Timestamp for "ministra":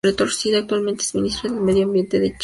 1.13-1.51